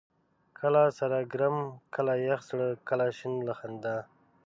[0.59, 1.55] کله سر ګرم،
[1.95, 3.95] کله يخ زړه، کله شين له خندا